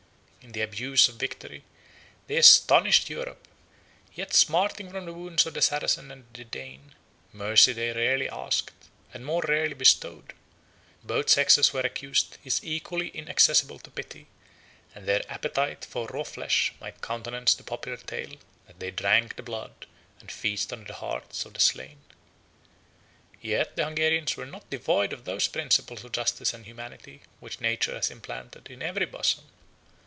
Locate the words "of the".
5.45-5.61, 21.45-21.59